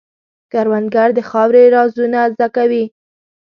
[0.51, 2.83] کروندګر د خاورې رازونه زده کوي